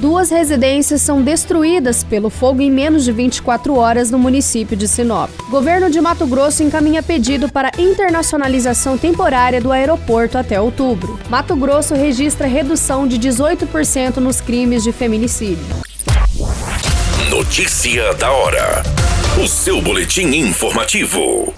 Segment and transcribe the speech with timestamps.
[0.00, 5.28] Duas residências são destruídas pelo fogo em menos de 24 horas no município de Sinop.
[5.50, 11.20] Governo de Mato Grosso encaminha pedido para internacionalização temporária do aeroporto até outubro.
[11.28, 15.66] Mato Grosso registra redução de 18% nos crimes de feminicídio.
[17.28, 18.82] Notícia da hora.
[19.36, 21.52] O seu boletim informativo.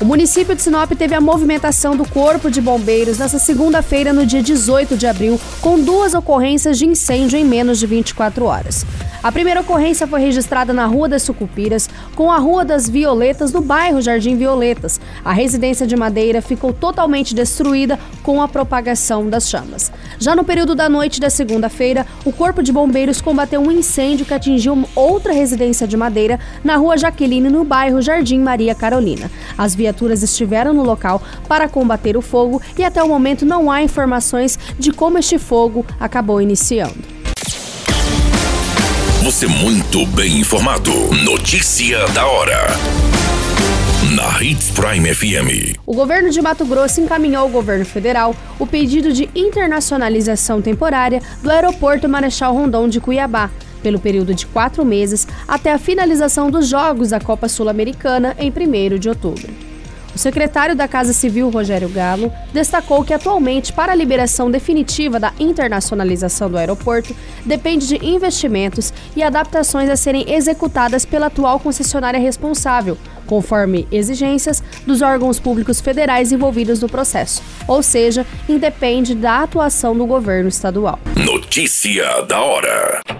[0.00, 4.42] O município de Sinop teve a movimentação do Corpo de Bombeiros nesta segunda-feira, no dia
[4.42, 8.86] 18 de abril, com duas ocorrências de incêndio em menos de 24 horas.
[9.22, 13.60] A primeira ocorrência foi registrada na Rua das Sucupiras, com a Rua das Violetas, no
[13.60, 14.98] bairro Jardim Violetas.
[15.22, 19.92] A residência de madeira ficou totalmente destruída com a propagação das chamas.
[20.18, 24.32] Já no período da noite da segunda-feira, o Corpo de Bombeiros combateu um incêndio que
[24.32, 29.30] atingiu outra residência de madeira na Rua Jaqueline, no bairro Jardim Maria Carolina.
[29.58, 33.82] As viaturas estiveram no local para combater o fogo e até o momento não há
[33.82, 37.20] informações de como este fogo acabou iniciando.
[39.22, 40.92] Você muito bem informado.
[41.24, 42.68] Notícia da hora.
[44.16, 45.78] Na Hits Prime FM.
[45.84, 51.50] O governo de Mato Grosso encaminhou ao governo federal o pedido de internacionalização temporária do
[51.50, 53.50] aeroporto Marechal Rondon de Cuiabá,
[53.82, 58.98] pelo período de quatro meses até a finalização dos Jogos da Copa Sul-Americana em 1
[58.98, 59.69] de outubro.
[60.14, 65.32] O secretário da Casa Civil, Rogério Galo, destacou que atualmente, para a liberação definitiva da
[65.38, 67.14] internacionalização do aeroporto,
[67.44, 75.02] depende de investimentos e adaptações a serem executadas pela atual concessionária responsável, conforme exigências dos
[75.02, 80.98] órgãos públicos federais envolvidos no processo, ou seja, independe da atuação do governo estadual.
[81.14, 83.19] Notícia da hora.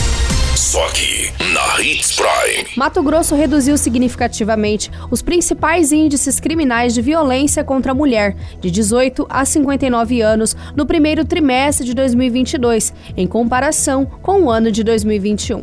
[0.71, 2.65] Só aqui, na Hits Prime.
[2.77, 9.27] Mato Grosso reduziu significativamente os principais índices criminais de violência contra a mulher, de 18
[9.29, 15.61] a 59 anos, no primeiro trimestre de 2022, em comparação com o ano de 2021.